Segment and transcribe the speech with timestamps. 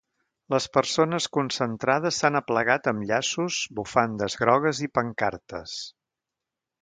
[0.51, 5.77] Les persones concentrades s’han aplegat amb llaços, bufandes grogues i pancartes.